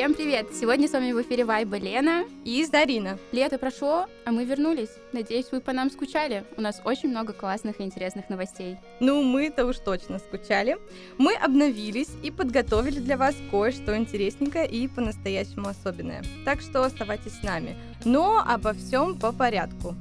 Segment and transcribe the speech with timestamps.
[0.00, 0.46] Всем привет!
[0.58, 3.18] Сегодня с вами в эфире Вайба Лена и Зарина.
[3.32, 4.88] Лето прошло, а мы вернулись.
[5.12, 6.46] Надеюсь, вы по нам скучали.
[6.56, 8.78] У нас очень много классных и интересных новостей.
[9.00, 10.78] Ну, мы-то уж точно скучали.
[11.18, 16.22] Мы обновились и подготовили для вас кое-что интересненькое и по-настоящему особенное.
[16.46, 17.76] Так что оставайтесь с нами.
[18.06, 19.94] Но обо всем по порядку.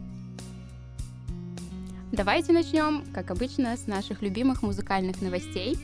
[2.14, 5.78] Давайте начнем, как обычно, с наших любимых музыкальных новостей.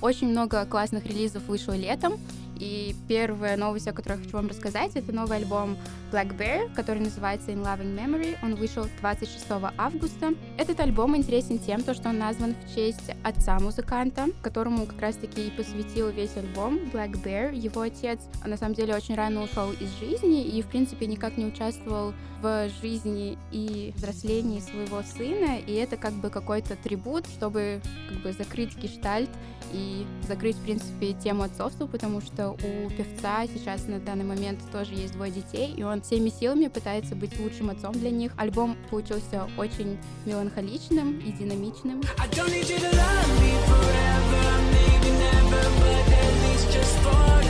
[0.00, 2.20] Очень много классных релизов вышло летом,
[2.58, 5.76] и первая новость, о которой я хочу вам рассказать, это новый альбом
[6.12, 8.36] Black Bear, который называется In Loving Memory.
[8.42, 10.34] Он вышел 26 августа.
[10.56, 15.50] Этот альбом интересен тем, что он назван в честь отца музыканта, которому как раз-таки и
[15.50, 17.54] посвятил весь альбом Black Bear.
[17.54, 21.46] Его отец, на самом деле, очень рано ушел из жизни и, в принципе, никак не
[21.46, 28.22] участвовал в жизни и взрослении своего сына, и это как бы какой-то трибут, чтобы как
[28.22, 29.30] бы закрыть гештальт
[29.72, 34.94] и закрыть, в принципе, тему отцовства, потому что у певца сейчас на данный момент тоже
[34.94, 38.32] есть двое детей, и он всеми силами пытается быть лучшим отцом для них.
[38.36, 42.02] Альбом получился очень меланхоличным и динамичным.
[47.10, 47.47] I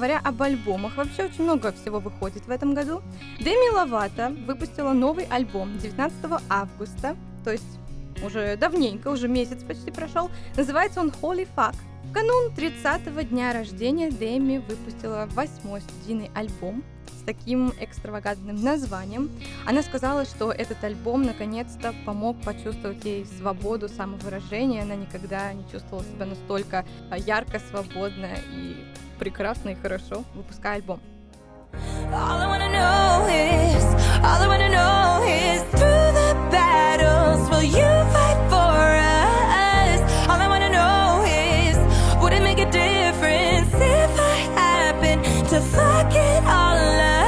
[0.00, 3.02] Говоря об альбомах, вообще очень много всего выходит в этом году.
[3.38, 7.78] Деми Ловато выпустила новый альбом 19 августа, то есть
[8.24, 10.30] уже давненько, уже месяц почти прошел.
[10.56, 11.74] Называется он Holy Fuck.
[12.04, 19.28] В канун 30-го дня рождения Деми выпустила восьмой студийный альбом с таким экстравагантным названием.
[19.66, 24.80] Она сказала, что этот альбом наконец-то помог почувствовать ей свободу самовыражения.
[24.80, 26.86] Она никогда не чувствовала себя настолько
[27.18, 28.82] ярко, свободно и
[29.20, 31.00] прекрасно и хорошо, выпуская альбом.
[32.12, 33.84] All I wanna know is,
[34.24, 40.00] all I wanna know is through the battles, will you fight for us?
[40.26, 41.76] All I wanna know is,
[42.20, 47.20] would it make a difference if I happen to fuck it all up?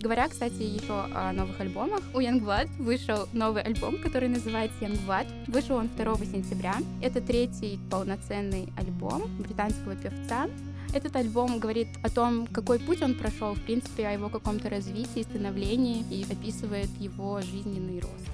[0.00, 5.26] Говоря, кстати, еще о новых альбомах, у Youngblood вышел новый альбом, который называется Youngblood.
[5.48, 6.74] Вышел он 2 сентября.
[7.00, 10.48] Это третий полноценный альбом британского певца.
[10.92, 15.22] Этот альбом говорит о том, какой путь он прошел, в принципе, о его каком-то развитии,
[15.22, 18.28] становлении и описывает его жизненный рост.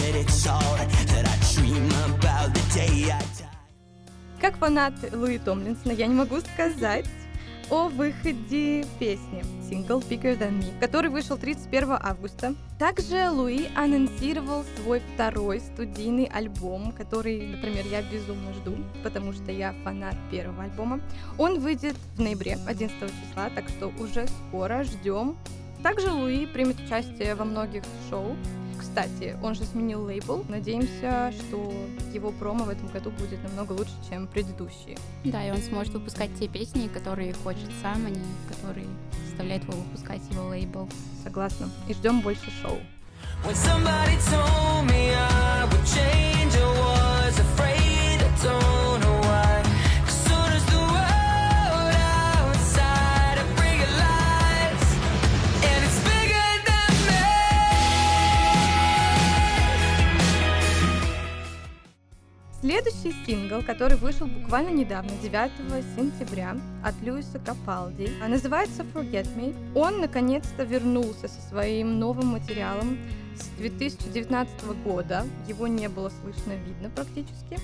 [0.00, 0.88] that it's alright.
[1.08, 3.47] That I dream about the day I die.
[4.40, 7.06] Как фанат Луи Томлинсона, я не могу сказать
[7.70, 12.54] о выходе песни сингл Bigger Than Me, который вышел 31 августа.
[12.78, 19.74] Также Луи анонсировал свой второй студийный альбом, который, например, я безумно жду, потому что я
[19.82, 21.00] фанат первого альбома.
[21.36, 25.36] Он выйдет в ноябре 11 числа, так что уже скоро ждем.
[25.82, 28.36] Также Луи примет участие во многих шоу,
[28.78, 30.44] кстати, он же сменил лейбл.
[30.48, 31.72] Надеемся, что
[32.12, 34.96] его промо в этом году будет намного лучше, чем предыдущие.
[35.24, 38.86] Да, и он сможет выпускать те песни, которые хочет сам, а не которые
[39.26, 40.88] заставляет его выпускать его лейбл.
[41.22, 41.70] Согласна.
[41.88, 42.78] И ждем больше шоу.
[43.44, 43.54] When
[62.68, 65.50] Следующий сингл, который вышел буквально недавно, 9
[65.96, 69.56] сентября, от Льюиса Капалди, а называется Forget Me.
[69.74, 72.98] Он наконец-то вернулся со своим новым материалом
[73.38, 75.24] с 2019 года.
[75.46, 77.58] Его не было слышно, видно практически.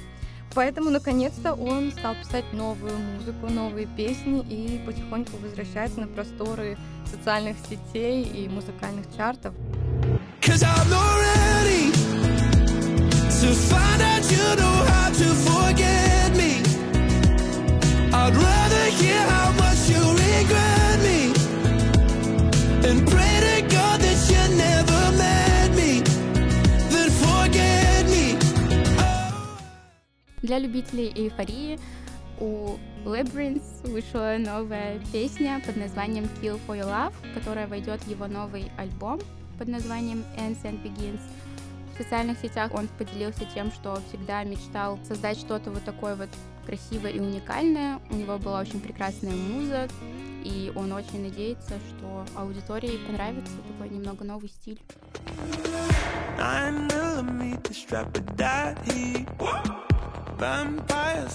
[0.55, 7.59] Поэтому, наконец-то, он стал писать новую музыку, новые песни и потихоньку возвращается на просторы социальных
[7.69, 9.53] сетей и музыкальных чартов.
[10.41, 11.24] Cause I'm
[30.45, 31.81] Для любителей эйфории
[32.39, 38.27] у Labyrinth вышла новая песня под названием Kill for Your Love, которая войдет в его
[38.27, 39.21] новый альбом
[39.59, 41.19] под названием Ends and Begins.
[41.95, 42.73] В социальных сетях.
[42.75, 46.29] Он поделился тем, что всегда мечтал создать что-то вот такое вот
[46.67, 48.01] красивое и уникальное.
[48.11, 49.89] У него была очень прекрасная муза,
[50.45, 54.81] и он очень надеется, что аудитории понравится такой немного новый стиль.
[60.37, 61.31] Vampire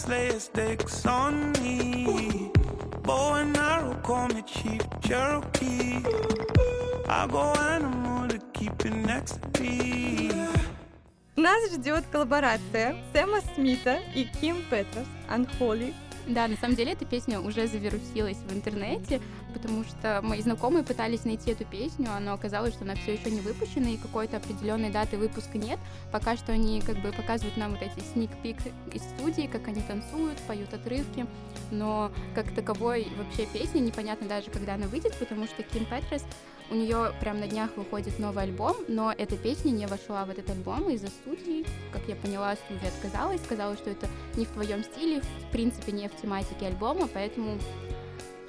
[11.36, 15.94] Нас ждет коллаборация Сэма Смита и Ким Петрос, Unholy,
[16.28, 21.26] да, на самом деле эта песня уже завирусилась в интернете, потому что мои знакомые пытались
[21.26, 25.18] найти эту песню, но оказалось, что она все еще не выпущена, и какой-то определенной даты
[25.18, 25.80] выпуска нет.
[26.12, 28.58] Пока что они как бы показывают нам вот эти сник-пик
[28.94, 31.26] из студии, как они танцуют, поют отрывки,
[31.72, 36.24] но как таковой вообще песни непонятно даже, когда она выйдет, потому что Ким Петрес
[36.72, 40.50] у нее прям на днях выходит новый альбом, но эта песня не вошла в этот
[40.52, 41.66] альбом из-за студии.
[41.92, 46.08] Как я поняла, студия отказалась, сказала, что это не в твоем стиле, в принципе, не
[46.08, 47.58] в тематике альбома, поэтому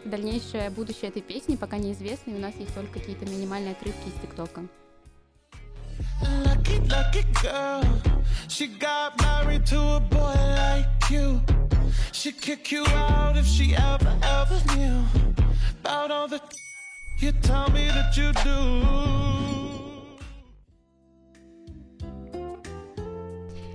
[0.04, 4.14] дальнейшее будущее этой песни пока неизвестно, и у нас есть только какие-то минимальные отрывки из
[4.20, 4.62] ТикТока.
[6.44, 7.84] Lucky, lucky girl.
[8.48, 11.40] She got married to a boy like you.
[12.12, 15.04] She'd kick you out if she ever, ever knew
[15.82, 16.40] about all the
[17.20, 19.10] you tell me that you do.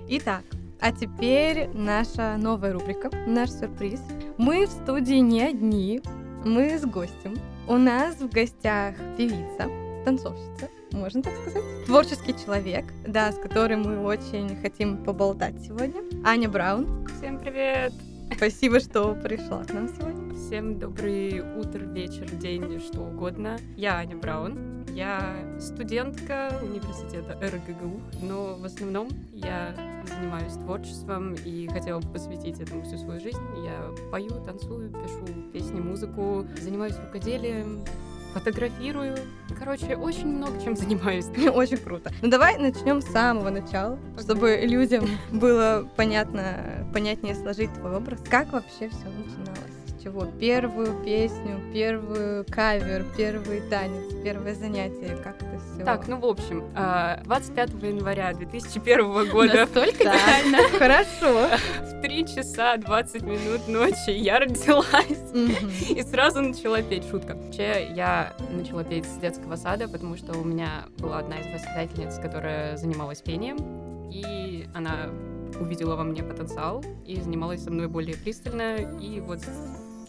[0.07, 0.44] Итак,
[0.86, 4.00] а теперь наша новая рубрика, наш сюрприз.
[4.38, 6.00] Мы в студии не одни,
[6.46, 7.34] мы с гостем.
[7.68, 9.68] У нас в гостях певица,
[10.06, 11.64] танцовщица, можно так сказать.
[11.88, 16.04] Творческий человек, да, с которым мы очень хотим поболтать сегодня.
[16.24, 17.08] Аня Браун.
[17.18, 17.92] Всем привет!
[18.36, 20.36] Спасибо, что пришла к нам сегодня.
[20.36, 23.58] Всем добрый утро, вечер, день, что угодно.
[23.76, 24.75] Я Аня Браун.
[24.95, 29.75] Я студентка университета РГГУ, но в основном я
[30.07, 33.42] занимаюсь творчеством и хотела бы посвятить этому всю свою жизнь.
[33.65, 37.83] Я пою, танцую, пишу песни, музыку, занимаюсь рукоделием,
[38.33, 39.18] фотографирую.
[39.59, 41.25] Короче, очень много чем занимаюсь.
[41.53, 42.13] Очень круто.
[42.21, 48.21] Ну давай начнем с самого начала, чтобы людям было понятно, понятнее сложить твой образ.
[48.30, 49.75] Как вообще все начиналось?
[50.06, 50.25] Чего?
[50.40, 55.84] Первую песню, первую кавер, первый танец, первое занятие, как это все?
[55.84, 56.63] Так, ну в общем,
[57.25, 59.62] 25 а, января 2001 года.
[59.62, 60.57] Настолько реально.
[60.78, 61.50] Хорошо.
[61.81, 64.86] В 3 часа 20 минут ночи я родилась
[65.90, 67.10] и сразу начала петь.
[67.10, 67.34] Шутка.
[67.36, 72.19] Вообще, я начала петь с детского сада, потому что у меня была одна из воспитательниц,
[72.19, 73.58] которая занималась пением,
[74.12, 75.10] и она
[75.60, 78.78] увидела во мне потенциал и занималась со мной более пристально.
[79.00, 79.40] И вот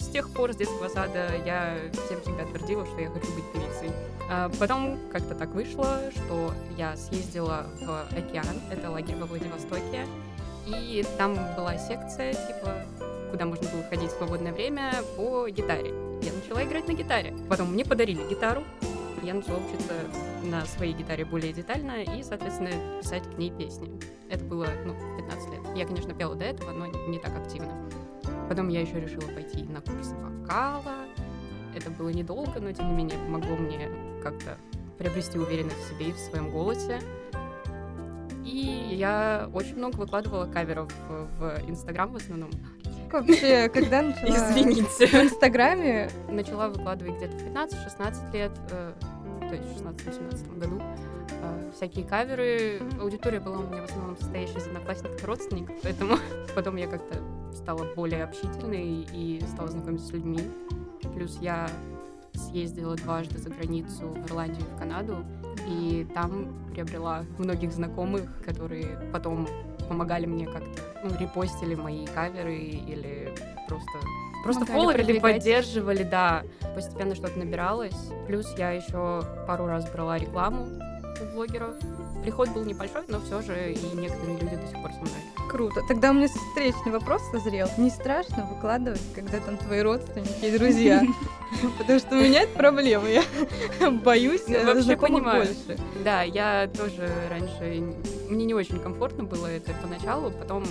[0.06, 1.76] с тех пор, с детского сада, я
[2.06, 3.90] всем всегда твердила, что я хочу быть певицей.
[4.30, 10.06] А потом как-то так вышло, что я съездила в океан, это лагерь во Владивостоке,
[10.66, 12.82] и там была секция, типа,
[13.30, 15.92] куда можно было ходить в свободное время по гитаре.
[16.22, 17.36] Я начала играть на гитаре.
[17.48, 18.62] Потом мне подарили гитару,
[19.22, 19.92] я начала учиться
[20.44, 22.70] на своей гитаре более детально и, соответственно,
[23.00, 23.90] писать к ней песни.
[24.30, 25.60] Это было, ну, 15 лет.
[25.76, 27.72] Я, конечно, пела до этого, но не так активно.
[28.48, 31.06] Потом я еще решила пойти на курсы вокала.
[31.74, 33.90] Это было недолго, но тем не менее помогло мне
[34.22, 34.56] как-то
[34.98, 37.00] приобрести уверенность в себе и в своем голосе.
[38.44, 42.50] И я очень много выкладывала каверов в Инстаграм в основном.
[43.10, 44.28] Вообще, когда начала?
[44.28, 45.06] Извините.
[45.06, 46.10] В Инстаграме?
[46.28, 48.92] Начала выкладывать где-то в 15-16 лет, э,
[49.40, 50.82] то есть в 16-18 году
[51.30, 52.80] э, всякие каверы.
[53.00, 56.16] Аудитория была у меня в основном состоящая из одноклассников и родственников, поэтому
[56.54, 57.18] потом я как-то
[57.56, 60.40] стала более общительной и стала знакомиться с людьми.
[61.14, 61.68] Плюс я
[62.34, 65.24] съездила дважды за границу в Ирландию и в Канаду,
[65.66, 69.48] и там приобрела многих знакомых, которые потом
[69.88, 73.32] помогали мне как-то, ну, репостили мои каверы или
[73.68, 73.98] просто
[74.44, 76.42] просто фолловили, поддерживали, да.
[76.74, 77.96] Постепенно что-то набиралось.
[78.26, 81.74] Плюс я еще пару раз брала рекламу у блогеров.
[82.26, 85.48] Приход был небольшой, но все же и некоторые люди до сих пор со мной.
[85.48, 85.80] Круто.
[85.86, 87.68] Тогда у меня встречный вопрос созрел.
[87.78, 91.04] Не страшно выкладывать, когда там твои родственники и друзья?
[91.78, 93.06] Потому что у меня это проблема.
[93.08, 93.22] Я
[93.92, 95.44] боюсь ну, вообще понимаю.
[95.44, 95.80] больше.
[96.02, 97.94] Да, я тоже раньше...
[98.28, 100.32] Мне не очень комфортно было это поначалу.
[100.32, 100.64] Потом,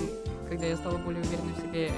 [0.50, 1.90] когда я стала более уверенной в себе,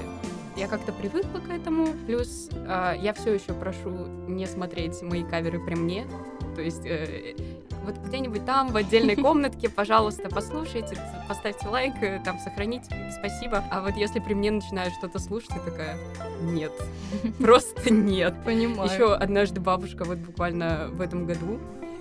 [0.56, 1.88] я как-то привыкла к этому.
[2.06, 6.06] Плюс э, я все еще прошу не смотреть мои каверы при мне.
[6.54, 7.34] То есть э,
[7.88, 13.64] вот где-нибудь там, в отдельной комнатке, пожалуйста, послушайте, поставьте лайк, э, там, сохраните, спасибо.
[13.70, 15.98] А вот если при мне начинают что-то слушать, я такая,
[16.42, 16.72] нет,
[17.38, 18.34] просто нет.
[18.44, 18.90] Понимаю.
[18.90, 21.58] Еще однажды бабушка вот буквально в этом году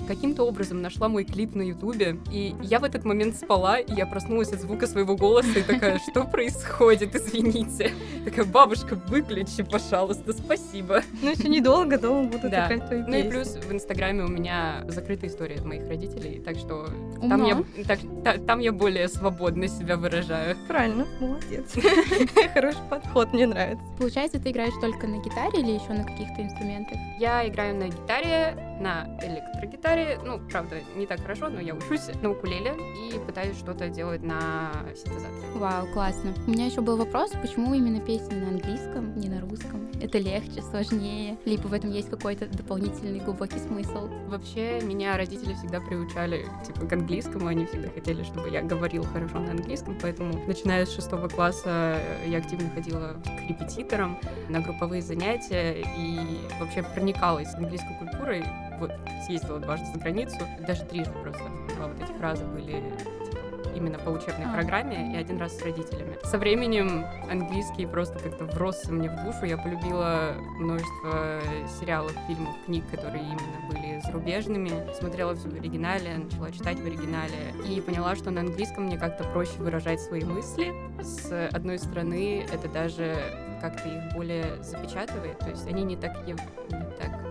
[0.08, 4.06] каким-то образом нашла мой клип на Ютубе, и я в этот момент спала, и я
[4.06, 7.92] проснулась от звука своего голоса и такая, что происходит, извините.
[8.26, 11.02] Такая, бабушка, выключи, пожалуйста, спасибо.
[11.22, 12.68] Ну, еще недолго дома будут Да.
[12.68, 16.56] играть твои Ну и плюс в Инстаграме у меня закрытая история от моих родителей, так
[16.58, 16.88] что
[17.22, 17.30] Умно.
[17.30, 20.56] там я, так- та- там я более свободно себя выражаю.
[20.68, 21.74] Правильно, молодец.
[22.54, 23.84] Хороший подход, мне нравится.
[23.98, 26.98] Получается, ты играешь только на гитаре или еще на каких-то инструментах?
[27.20, 32.32] Я играю на гитаре, на электрогитаре, ну, правда, не так хорошо, но я учусь на
[32.32, 32.74] укулеле
[33.10, 35.48] и пытаюсь что-то делать на синтезаторе.
[35.56, 36.34] Вау, классно.
[36.46, 39.88] У меня еще был вопрос, почему именно песни на английском, не на русском?
[40.02, 41.38] Это легче, сложнее?
[41.46, 44.08] Либо в этом есть какой-то дополнительный глубокий смысл?
[44.28, 49.40] Вообще, меня родители всегда приучали, типа, к английскому, они всегда хотели, чтобы я говорил хорошо
[49.40, 55.02] на английском, поэтому, начиная с шестого класса, э, я активно ходила к репетиторам на групповые
[55.02, 56.20] занятия и
[56.60, 58.44] вообще проникалась английской культурой,
[58.80, 58.92] вот,
[59.26, 61.44] съездила дважды за границу, даже трижды просто,
[61.78, 62.84] вот этих раза были
[63.26, 64.54] типа, именно по учебной А.
[64.54, 66.18] программе и один раз с родителями.
[66.24, 69.46] Со временем английский просто как-то вросся мне в душу.
[69.46, 71.40] Я полюбила множество
[71.80, 74.72] сериалов, фильмов, книг, которые именно были зарубежными.
[74.94, 79.24] Смотрела все в оригинале, начала читать в оригинале и поняла, что на английском мне как-то
[79.26, 80.74] проще выражать свои мысли.
[81.02, 83.16] С одной стороны, это даже
[83.62, 87.27] как-то их более запечатывает, то есть они не так, не так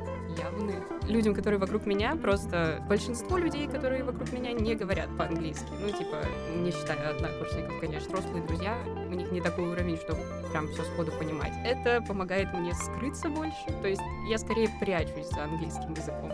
[0.57, 0.75] явны.
[1.09, 5.67] Людям, которые вокруг меня, просто большинство людей, которые вокруг меня, не говорят по-английски.
[5.81, 6.23] Ну, типа,
[6.57, 8.77] не считая однокурсников, конечно, взрослые друзья,
[9.09, 10.21] у них не такой уровень, чтобы
[10.51, 11.53] прям все сходу понимать.
[11.65, 16.33] Это помогает мне скрыться больше, то есть я скорее прячусь за английским языком.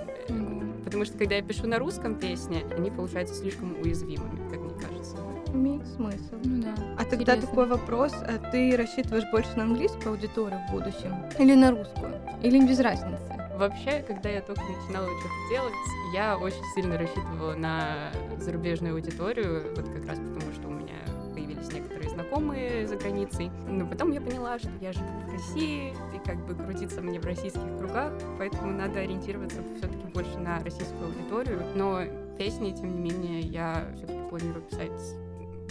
[0.85, 5.17] Потому что, когда я пишу на русском песни, они получаются слишком уязвимыми, как мне кажется.
[5.55, 6.35] Имеет смысл.
[6.45, 6.75] Ну да.
[6.99, 7.47] А тогда Интересно.
[7.47, 11.15] такой вопрос, а ты рассчитываешь больше на английскую аудиторию в будущем?
[11.39, 12.13] Или на русскую?
[12.43, 13.42] Или без разницы?
[13.57, 15.75] Вообще, когда я только начинала что-то делать,
[16.13, 20.95] я очень сильно рассчитывала на зарубежную аудиторию, вот как раз потому, что у меня
[21.33, 23.51] появились некоторые знакомые за границей.
[23.69, 27.25] Но потом я поняла, что я живу в России, и как бы крутиться мне в
[27.25, 31.63] российских кругах, поэтому надо ориентироваться все-таки больше на российскую аудиторию.
[31.75, 32.03] Но
[32.39, 34.91] песни, тем не менее, я все-таки планирую писать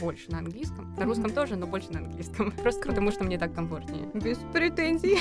[0.01, 0.93] больше на английском.
[0.98, 2.51] На русском тоже, но больше на английском.
[2.63, 4.10] Просто потому, что мне так комфортнее.
[4.13, 5.17] Без претензий.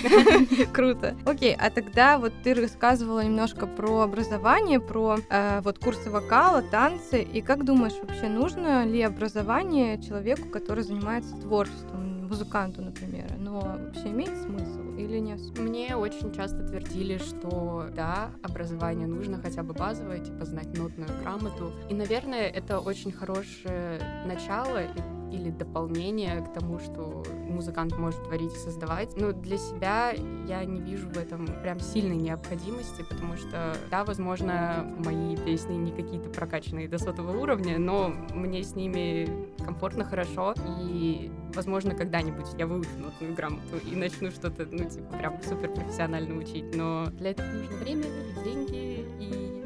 [0.72, 1.16] Круто.
[1.26, 7.22] Окей, а тогда вот ты рассказывала немножко про образование, про э, вот курсы вокала, танцы.
[7.22, 13.26] И как думаешь, вообще нужно ли образование человеку, который занимается творчеством, музыканту, например?
[13.38, 15.61] Но вообще имеет смысл или не особо?
[15.62, 21.73] Мне очень часто твердили, что да, образование нужно хотя бы базовое, типа знать нотную грамоту.
[21.88, 24.83] И, наверное, это очень хорошее начало
[25.30, 29.16] или дополнение к тому, что музыкант может творить и создавать.
[29.16, 30.12] Но для себя
[30.47, 35.92] я не вижу в этом прям сильной необходимости, потому что, да, возможно, мои песни не
[35.92, 39.28] какие-то прокачанные до сотого уровня, но мне с ними
[39.64, 40.54] комфортно, хорошо,
[40.88, 46.37] и, возможно, когда-нибудь я выучу нотную грамоту и начну что-то, ну, типа, прям супер профессионально
[46.37, 48.04] учить, но для этого нужно время,
[48.45, 49.64] деньги и,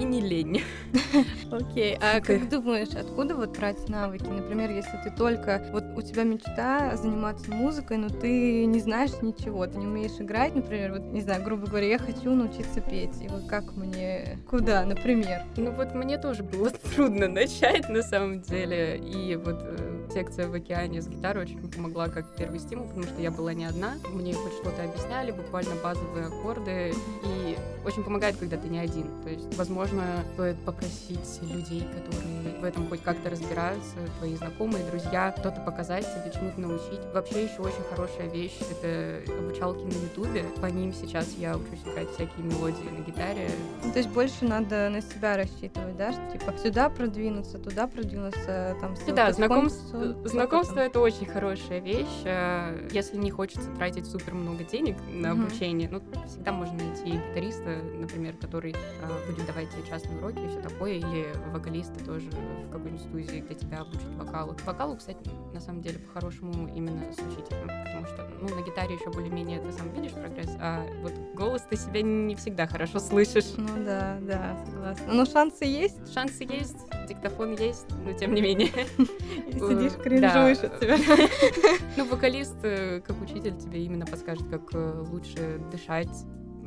[0.00, 0.62] и, не лень.
[1.50, 4.24] Окей, а как думаешь, откуда вот брать навыки?
[4.24, 9.66] Например, если ты только, вот у тебя мечта заниматься музыкой, но ты не знаешь ничего,
[9.66, 13.28] ты не умеешь играть, например, вот, не знаю, грубо говоря, я хочу научиться петь, и
[13.28, 15.42] вот как мне, куда, например?
[15.56, 18.98] Ну вот мне тоже было трудно начать на самом деле.
[18.98, 23.20] И вот э, секция в океане с гитарой очень помогла как первый стимул, потому что
[23.20, 23.94] я была не одна.
[24.12, 26.94] Мне хоть что-то объясняли, буквально базовые аккорды.
[27.24, 29.06] И очень помогает, когда ты не один.
[29.22, 30.02] То есть, возможно,
[30.34, 36.32] стоит попросить людей, которые в этом хоть как-то разбираются, твои знакомые, друзья, кто-то показать тебе,
[36.32, 37.00] чему-то научить.
[37.12, 40.44] Вообще еще очень хорошая вещь— это обучалки на Ютубе.
[40.60, 43.50] По ним сейчас я учусь играть всякие мелодии на гитаре.
[43.82, 48.76] Ну, то есть больше надо на себя рассчитывать, да, что типа сюда продвинуться, туда продвинуться,
[48.80, 52.22] там всё Да, потихоньку, знакомство, всё знакомство это очень хорошая вещь.
[52.24, 55.46] э, Если не хочется тратить супер много денег на Мгм.
[55.46, 60.48] обучение, ну, всегда можно найти гитариста, например, который э, будет давать тебе частные уроки и
[60.48, 64.56] все такое, или вокалиста тоже в какой-нибудь студии, где тебя обучат вокалу.
[64.64, 65.18] Вокалу, кстати,
[65.52, 69.72] на самом деле, по-хорошему именно с учителем, потому что, ну, на гитаре еще более-менее ты
[69.72, 73.52] сам видишь прогресс, а вот голос ты себя не всегда хорошо слышишь.
[73.56, 75.12] Ну да, да, согласна.
[75.12, 76.76] Но шансы есть, Шансы есть,
[77.08, 78.70] диктофон есть, но тем не менее.
[79.90, 80.68] сидишь, кринжуешь да.
[80.68, 80.96] от себя.
[81.96, 86.08] Ну, вокалист, э, как учитель, тебе именно подскажет, как э, лучше дышать,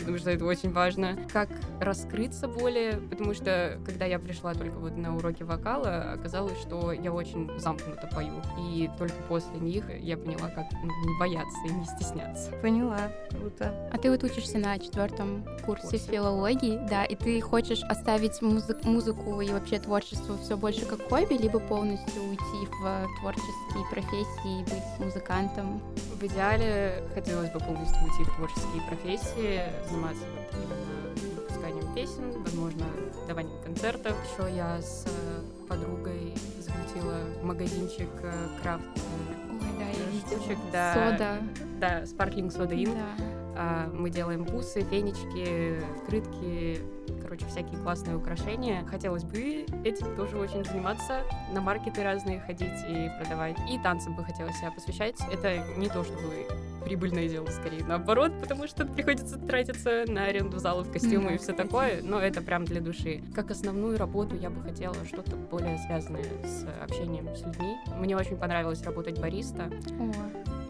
[0.06, 1.18] потому что это очень важно.
[1.34, 1.50] Как
[1.82, 7.12] раскрыться более, потому что когда я пришла только вот на уроки вокала, оказалось, что я
[7.12, 8.40] очень замкнуто пою.
[8.60, 12.52] И только после них я поняла, как ну, не бояться и не стесняться.
[12.62, 13.00] Поняла,
[13.32, 13.90] круто.
[13.92, 18.78] А ты вот учишься на четвертом курсе, курсе филологии, да, и ты хочешь оставить музы-
[18.84, 25.06] музыку и вообще творчество все больше как хобби, либо полностью уйти в творческие профессии, быть
[25.06, 25.82] музыкантом?
[26.20, 29.62] В идеале хотелось бы полностью уйти в творческие профессии,
[29.96, 32.86] заниматься вот именно выпусканием песен, возможно,
[33.28, 34.14] даванием концертов.
[34.24, 40.94] Еще я с э, подругой закрутила магазинчик э, крафт э, Ой, да, я штучек, да,
[40.94, 41.38] сода.
[41.80, 42.94] Да, спарклинг сода ин.
[42.94, 43.26] Да.
[43.58, 46.82] А, мы делаем бусы, фенечки, открытки,
[47.22, 48.86] короче, всякие классные украшения.
[48.86, 51.22] Хотелось бы этим тоже очень заниматься,
[51.54, 53.56] на маркеты разные ходить и продавать.
[53.72, 55.16] И танцам бы хотелось себя посвящать.
[55.32, 56.46] Это не то, чтобы
[56.86, 61.36] прибыльное дело, скорее наоборот, потому что приходится тратиться на аренду залов, костюмы mm-hmm.
[61.36, 63.22] и все такое, но это прям для души.
[63.34, 67.76] Как основную работу я бы хотела что-то более связанное с общением с людьми.
[68.00, 69.70] Мне очень понравилось работать бариста.
[70.00, 70.12] О.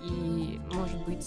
[0.07, 1.25] И, может быть,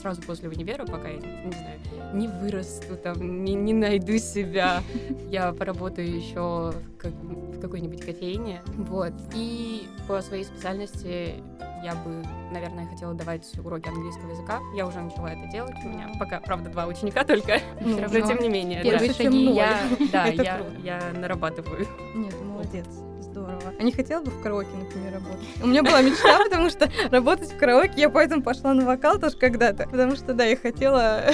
[0.00, 1.80] сразу после универа, пока я, не знаю,
[2.14, 4.82] не вырасту, там, не, не найду себя,
[5.30, 8.62] я поработаю еще как, в какой-нибудь кофейне.
[8.66, 9.12] Вот.
[9.34, 11.34] И по своей специальности
[11.82, 14.60] я бы, наверное, хотела давать уроки английского языка.
[14.74, 15.76] Я уже начала это делать.
[15.84, 18.82] У меня пока, правда, два ученика только, ну, но тем не менее.
[18.82, 19.14] Первые да.
[19.14, 19.80] шаги я,
[20.12, 21.86] да, я, я нарабатываю.
[22.14, 22.86] Нет, молодец
[23.34, 23.74] здорово.
[23.78, 25.46] А не хотела бы в караоке, например, работать?
[25.62, 29.36] У меня была мечта, потому что работать в караоке, я поэтому пошла на вокал тоже
[29.36, 31.24] когда-то, потому что, да, я хотела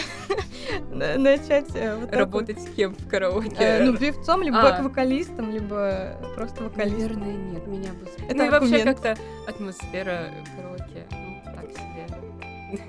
[1.18, 3.56] начать э, Работать с кем в караоке?
[3.58, 4.82] Э, ну, певцом, либо а.
[4.82, 7.20] вокалистом, либо просто вокалистом.
[7.20, 8.06] Наверное, нет, меня бы...
[8.28, 9.16] Это ну и вообще как-то
[9.46, 11.19] атмосфера караоке, так себе.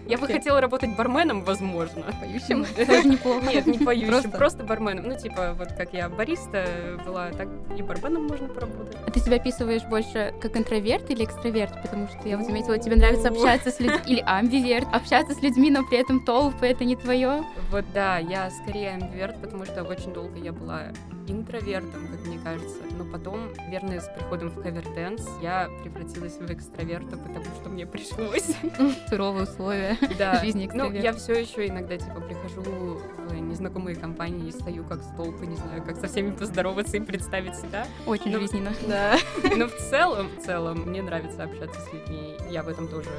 [0.07, 2.03] Я бы хотела работать барменом, возможно.
[2.19, 2.65] Поющим?
[2.75, 3.45] Тоже неплохо.
[3.45, 5.07] Нет, не поющим, просто барменом.
[5.07, 6.65] Ну, типа, вот как я бариста
[7.05, 7.47] была, так
[7.77, 8.97] и барменом можно поработать.
[9.05, 11.81] А ты себя описываешь больше как интроверт или экстраверт?
[11.81, 15.71] Потому что я вот заметила, тебе нравится общаться с людьми, или амбиверт, общаться с людьми,
[15.71, 17.43] но при этом толпы, это не твое.
[17.69, 20.83] Вот да, я скорее амбиверт, потому что очень долго я была
[21.27, 22.79] интровертом, как мне кажется.
[22.97, 28.55] Но потом, верно, с приходом в каверденс я превратилась в экстраверта, потому что мне пришлось.
[29.09, 30.39] Суровые условия да.
[30.39, 30.97] жизни экстраверта.
[30.97, 35.47] Ну, я все еще иногда, типа, прихожу в незнакомые компании и стою как столб, и
[35.47, 37.87] не знаю, как со всеми поздороваться и представить себя.
[38.05, 38.73] Очень Но, жизненно.
[38.87, 39.17] Да.
[39.55, 42.35] Но в целом, в целом, мне нравится общаться с людьми.
[42.49, 43.09] Я в этом тоже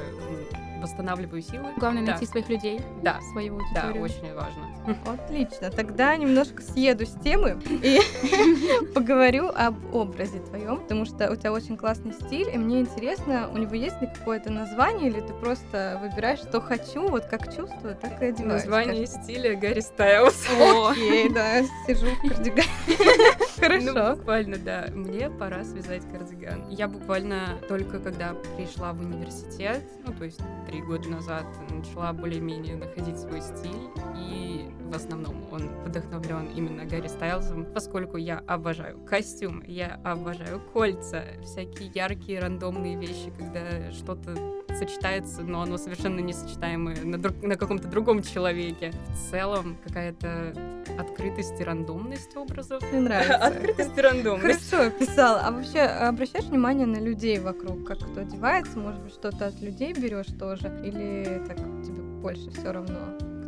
[0.83, 1.73] восстанавливаю силы.
[1.77, 2.11] Главное да.
[2.11, 3.19] найти своих людей, да.
[3.31, 3.93] свою аудиторию.
[3.93, 4.73] Да, очень важно.
[5.05, 5.71] Отлично.
[5.71, 7.99] Тогда немножко съеду с темы и
[8.93, 13.57] поговорю об образе твоем, потому что у тебя очень классный стиль, и мне интересно, у
[13.57, 18.21] него есть ли какое-то название, или ты просто выбираешь, что хочу, вот как чувствую, так
[18.21, 18.63] и одеваюсь.
[18.63, 20.47] Название стиля Гарри Стайлз.
[20.89, 22.67] Окей, да, сижу в кардигане.
[23.59, 23.93] Хорошо.
[23.93, 24.87] Ну, буквально, да.
[24.93, 26.67] Мне пора связать кардиган.
[26.69, 30.39] Я буквально только когда пришла в университет, ну, то есть
[30.73, 37.07] три года назад начала более-менее находить свой стиль, и в основном он вдохновлен именно Гарри
[37.07, 44.35] Стайлзом, поскольку я обожаю костюм, я обожаю кольца, всякие яркие рандомные вещи, когда что-то
[44.75, 48.93] сочетается, но оно совершенно несочетаемое на, друг, на каком-то другом человеке.
[49.09, 52.81] В целом какая-то открытость и рандомность образов.
[52.91, 53.35] Мне нравится.
[53.35, 54.69] Открытость и рандомность.
[54.69, 55.41] Хорошо писала.
[55.41, 58.77] А вообще обращаешь внимание на людей вокруг, как кто одевается?
[58.79, 60.67] Может быть, что-то от людей берешь тоже?
[60.83, 62.99] Или так тебе больше все равно,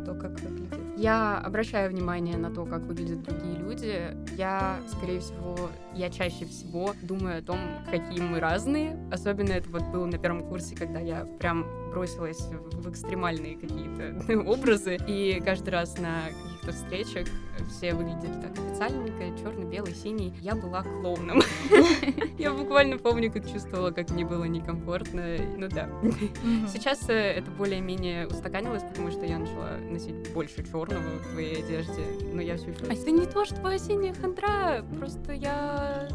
[0.02, 0.66] кто как выглядит?
[0.96, 4.16] Я обращаю внимание на то, как выглядят другие люди.
[4.34, 7.58] Я, скорее всего, я чаще всего думаю о том,
[7.90, 8.96] какие мы разные.
[9.12, 14.98] Особенно это вот было на первом курсе, когда я прям бросилась в экстремальные какие-то образы.
[15.08, 17.26] И каждый раз на каких-то встречах
[17.70, 20.34] все выглядели так официальненько, черный, белый, синий.
[20.42, 21.40] Я была клоуном.
[22.38, 25.38] Я буквально помню, как чувствовала, как мне было некомфортно.
[25.56, 25.88] Ну да.
[26.70, 32.02] Сейчас э, это более-менее устаканилось, потому что я начала носить больше черного в твоей одежде.
[32.34, 32.84] Но я все еще...
[32.90, 34.84] А это не то, что твоя синяя хандра.
[34.98, 36.08] Просто я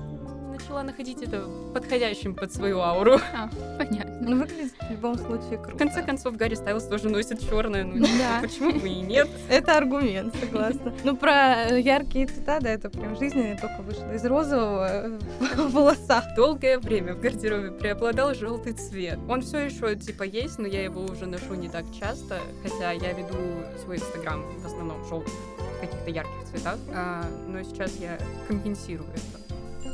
[0.61, 3.19] начала находить это подходящим под свою ауру.
[3.33, 4.17] А, понятно.
[4.21, 5.75] Ну, выглядит в любом случае круто.
[5.75, 8.39] В конце концов, Гарри Стайлс тоже носит черное, ну да.
[8.41, 9.27] почему бы и нет?
[9.49, 10.93] Это аргумент, согласна.
[11.03, 16.23] Ну, про яркие цвета, да, это прям жизненно, только вышла из розового в волосах.
[16.35, 19.19] Долгое время в гардеробе преобладал желтый цвет.
[19.27, 23.13] Он все еще, типа, есть, но я его уже ношу не так часто, хотя я
[23.13, 23.37] веду
[23.83, 25.33] свой инстаграм в основном в желтых
[25.81, 29.50] каких-то ярких цветах, а, но сейчас я компенсирую это.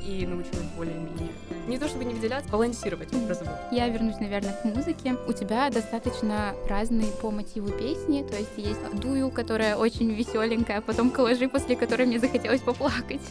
[0.08, 1.30] И научилась более-менее
[1.68, 3.48] не то чтобы не выделяться, балансировать образом.
[3.72, 5.16] Я вернусь, наверное, к музыке.
[5.28, 10.82] У тебя достаточно разные по мотиву песни, то есть есть дую, которая очень веселенькая, а
[10.82, 13.22] потом коллажи, после которой мне захотелось поплакать.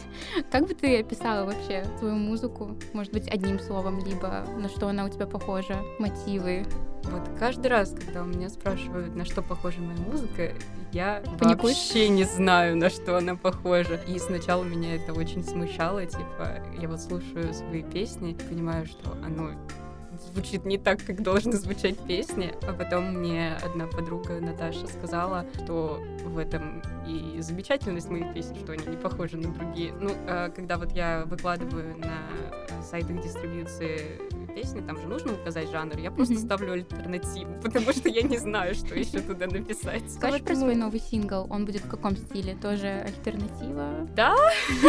[0.51, 2.77] Как бы ты описала вообще свою музыку?
[2.93, 6.65] Может быть, одним словом, либо на что она у тебя похожа, мотивы?
[7.11, 10.51] Вот каждый раз, когда у меня спрашивают, на что похожа моя музыка,
[10.91, 11.75] я Паникуешь?
[11.75, 13.95] вообще не знаю, на что она похожа.
[14.07, 19.51] И сначала меня это очень смущало, типа, я вот слушаю свои песни, понимаю, что оно
[20.37, 22.53] звучит не так, как должны звучать песни.
[22.67, 28.73] А потом мне одна подруга Наташа сказала, что в этом и замечательность моих песен, что
[28.73, 29.93] они не похожи на другие.
[29.99, 34.19] Ну, а когда вот я выкладываю на сайтах дистрибьюции
[34.53, 36.45] песни, там же нужно указать жанр, я просто mm-hmm.
[36.45, 40.11] ставлю альтернативу, потому что я не знаю, что еще туда написать.
[40.11, 42.55] Скажи про свой новый сингл, он будет в каком стиле?
[42.55, 44.07] Тоже альтернатива?
[44.15, 44.35] Да,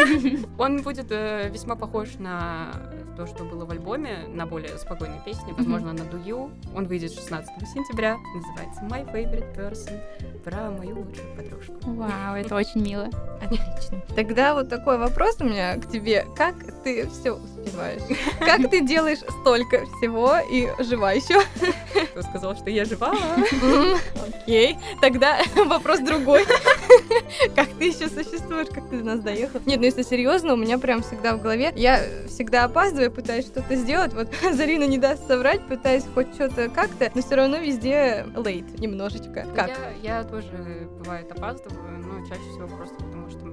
[0.58, 2.72] он будет э, весьма похож на
[3.18, 6.52] то, что было в альбоме, на более спокойные песни, возможно, на Дую.
[6.72, 10.00] Он выйдет 16 сентября, называется My Favorite Person,
[10.44, 11.74] про мою лучшую подружку.
[11.82, 13.10] Вау, это очень мило.
[13.42, 14.02] Отлично.
[14.14, 16.26] Тогда вот такой вопрос у меня к тебе.
[16.36, 16.54] Как
[16.84, 18.02] ты все успеваешь?
[18.38, 21.40] Как ты делаешь столько всего и жива еще?
[22.12, 23.14] Кто сказал, что я жива?
[24.44, 24.78] Окей.
[25.00, 26.44] Тогда вопрос другой.
[27.56, 28.68] Как ты еще существуешь?
[28.72, 29.60] Как ты до нас доехал?
[29.66, 31.72] Нет, ну если серьезно, у меня прям всегда в голове.
[31.74, 34.12] Я всегда опаздываю, пытаюсь что-то сделать.
[34.14, 39.46] Вот Зарина не даст соврать, пытаюсь хоть что-то как-то, но все равно везде лейт немножечко.
[39.54, 39.68] Как?
[40.02, 43.48] Я, я тоже бывает опаздываю, но чаще всего просто потому, что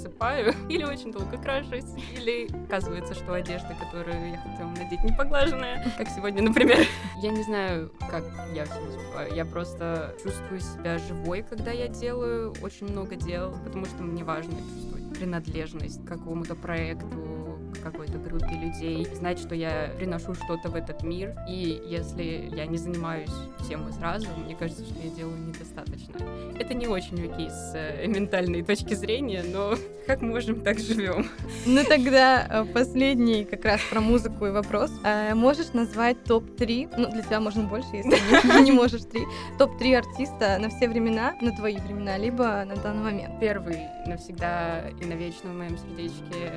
[0.00, 1.84] просыпаю, или очень долго крашусь,
[2.16, 6.78] или оказывается, что одежда, которую я хотела надеть, не поглаженная, как сегодня, например.
[7.22, 9.34] Я не знаю, как я все успеваю.
[9.34, 14.52] Я просто чувствую себя живой, когда я делаю очень много дел, потому что мне важно
[14.52, 21.02] чувствовать принадлежность к какому-то проекту, какой-то группе людей, знать, что я приношу что-то в этот
[21.02, 21.34] мир.
[21.48, 23.30] И если я не занимаюсь
[23.60, 26.14] всем и сразу, мне кажется, что я делаю недостаточно.
[26.58, 29.74] Это не очень окей с э, ментальной точки зрения, но
[30.06, 31.26] как можем, так живем.
[31.66, 34.90] Ну тогда э, последний как раз про музыку и вопрос.
[35.04, 39.22] Э, можешь назвать топ-3, ну для тебя можно больше, если не можешь три,
[39.58, 43.40] топ-3 артиста на все времена, на твои времена, либо на данный момент?
[43.40, 46.52] Первый навсегда и навечно в моем сердечке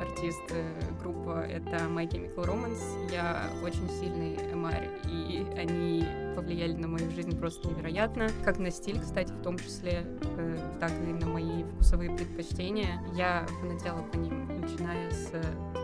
[0.00, 0.42] артист
[1.00, 3.12] группа— это My Chemical Romance.
[3.12, 8.28] Я очень сильный эмарь, и они повлияли на мою жизнь просто невероятно.
[8.44, 10.04] Как на стиль, кстати, в том числе,
[10.36, 13.02] э, так и на мои вкусовые предпочтения.
[13.14, 15.30] Я фанатела по ним, начиная с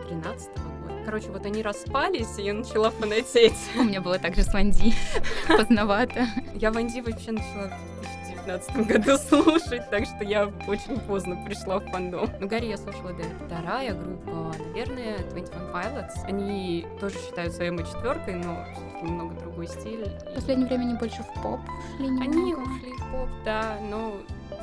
[0.08, 1.02] 13 года.
[1.04, 3.56] Короче, вот они распались, и я начала фанатеть.
[3.76, 4.94] У меня было так же с Ванди.
[5.48, 6.26] Поздновато.
[6.54, 7.68] Я Ванди вообще начала
[8.02, 8.11] в
[8.44, 12.28] 2019 году слушать, так что я очень поздно пришла в фандом.
[12.40, 16.24] Но Гарри я слушала до вторая группа, наверное, 21 Pilots.
[16.26, 18.64] Они тоже считаются эмо-четверкой, но
[19.02, 20.06] немного другой стиль.
[20.30, 21.60] В последнее время они больше в поп
[21.96, 22.30] шли немного.
[22.30, 24.14] Они ушли в поп, да, но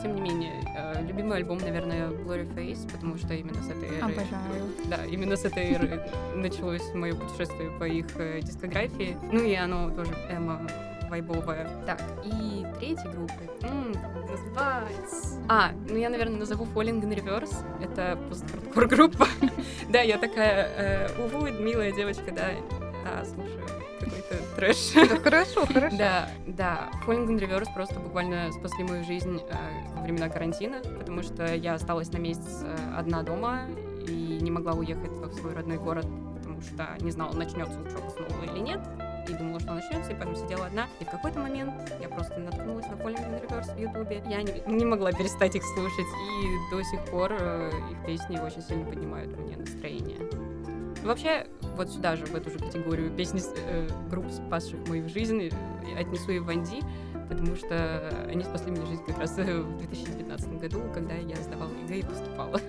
[0.01, 4.01] тем не менее, э, любимый альбом, наверное, Glory Face, потому что именно с этой эры...
[4.01, 4.65] Обожаю.
[4.85, 6.01] Да, именно с этой эры
[6.35, 9.17] началось мое путешествие по их э, дискографии.
[9.31, 10.61] Ну и оно тоже эмо
[11.09, 11.67] вайбовая.
[11.85, 13.93] Так, и третьей группой м
[14.29, 15.39] называется...
[15.49, 17.55] А, ну я, наверное, назову Falling in Reverse.
[17.81, 19.27] Это пост-хардкор группа.
[19.89, 22.49] да, я такая, э, уву, милая девочка, да,
[23.05, 23.59] а, слушаю
[23.99, 24.91] какой-то трэш.
[25.09, 25.97] Да, хорошо, хорошо.
[25.97, 26.89] Да, да.
[27.05, 29.55] Falling in Reverse просто буквально спасли мою жизнь э,
[29.95, 33.61] во времена карантина, потому что я осталась на месяц э, одна дома
[34.07, 38.43] и не могла уехать в свой родной город, потому что не знала, начнется учеба снова
[38.53, 38.79] или нет
[39.29, 40.87] и думала, что начнется, и поэтому сидела одна.
[40.99, 44.23] И в какой-то момент я просто наткнулась на Falling in Reverse в Ютубе.
[44.27, 46.07] Я не, не могла перестать их слушать,
[46.41, 50.19] и до сих пор э, их песни очень сильно поднимают мне настроение.
[51.03, 55.99] Вообще, вот сюда же, в эту же категорию песни э, групп, спасших мою жизнь, э,
[55.99, 56.81] отнесу и One D,
[57.29, 61.99] потому что они спасли мне жизнь как раз в 2019 году, когда я сдавала ЕГЭ
[61.99, 62.59] и поступала.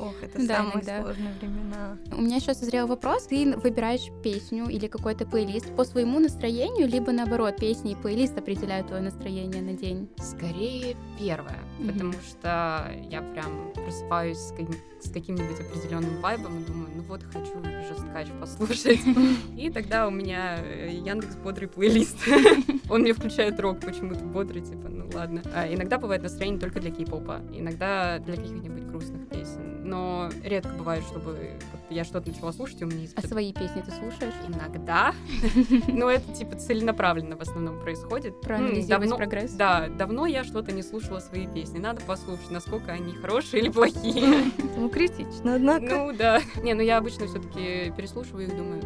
[0.00, 1.02] Ох, это да, самые иногда.
[1.02, 1.98] сложные времена.
[2.16, 3.26] У меня сейчас созрел вопрос.
[3.26, 8.86] Ты выбираешь песню или какой-то плейлист по своему настроению, либо наоборот, песни и плейлист определяют
[8.86, 10.08] твое настроение на день?
[10.16, 11.92] Скорее первое, mm-hmm.
[11.92, 17.22] потому что я прям просыпаюсь с, каким- с каким-нибудь определенным вайбом и думаю, ну вот
[17.24, 19.00] хочу жесткач послушать.
[19.56, 22.16] И тогда у меня э, Яндекс бодрый плейлист.
[22.88, 25.42] Он мне включает рок почему-то бодрый, типа, ну ладно.
[25.54, 29.88] А иногда бывает настроение только для кей-попа, иногда для каких-нибудь грустных песен.
[29.88, 31.58] Но редко бывает, чтобы
[31.88, 33.14] я что-то начала слушать, и у меня есть...
[33.16, 34.34] А свои песни ты слушаешь?
[34.46, 35.14] Иногда.
[35.88, 38.40] Но это типа целенаправленно в основном происходит.
[38.40, 39.52] Проанализировать Давно- прогресс?
[39.52, 41.78] Да, давно я что-то не слушала свои песни.
[41.78, 44.50] Надо послушать, насколько они хорошие или плохие.
[44.76, 45.84] Ну, критично, однако.
[45.84, 46.40] Ну да.
[46.62, 48.82] Не, ну я обычно все-таки переслушиваю их, думаю,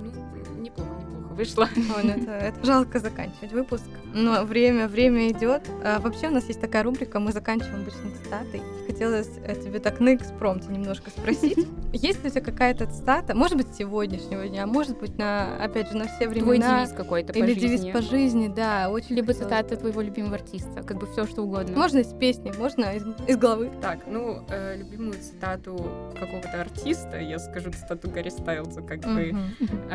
[0.00, 1.68] ну, неплохо, неплохо вышло.
[1.76, 3.84] Ой, ну это, это жалко заканчивать выпуск.
[4.12, 5.68] Но время, время идет.
[5.84, 8.62] А, вообще у нас есть такая рубрика, мы заканчиваем обычно цитатой.
[8.96, 11.68] Хотелось э, тебе так на экспромте немножко спросить.
[11.92, 15.90] Есть ли у тебя какая-то цитата, может быть, с сегодняшнего дня, может быть, на, опять
[15.90, 16.78] же, на все Твой времена.
[16.86, 17.76] девиз какой-то по Или жизни.
[17.76, 19.48] девиз по жизни, да, очень Либо хотелось.
[19.50, 21.76] цитата твоего любимого артиста, как бы все что угодно.
[21.76, 23.70] Можно из песни, можно из, из головы.
[23.82, 25.76] Так, ну, э, любимую цитату
[26.18, 29.34] какого-то артиста, я скажу цитату Гарри Стайлза, как бы.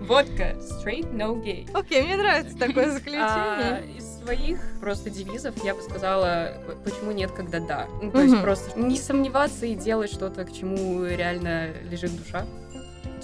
[0.02, 1.68] Водка, straight, no gay.
[1.74, 3.84] Окей, мне нравится такое А, заключение.
[4.24, 6.54] Своих просто девизов я бы сказала,
[6.84, 7.88] почему нет, когда да.
[8.02, 8.42] Ну, то есть Мгм.
[8.44, 12.46] просто не сомневаться и делать что-то, к чему реально лежит душа,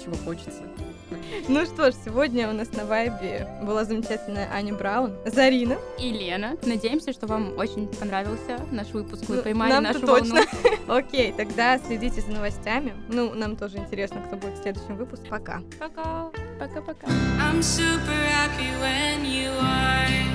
[0.02, 0.62] чего хочется.
[1.48, 5.76] Ну что ж, сегодня у нас на вайбе была замечательная Аня Браун, Зарина.
[5.98, 6.56] И Лена.
[6.66, 9.24] Надеемся, что вам очень понравился наш выпуск.
[9.26, 10.34] Вы Ну, поймали нам-то нашу точно.
[10.34, 10.78] волну.
[10.98, 12.92] Окей, тогда следите за новостями.
[13.08, 15.28] Ну, нам тоже интересно, кто будет в следующем выпуске.
[15.30, 15.62] Пока.
[15.78, 16.28] Пока!
[16.60, 17.06] Пока-пока.
[17.40, 20.27] I'm super happy when you are